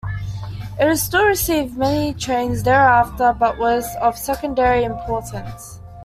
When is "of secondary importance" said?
3.97-5.79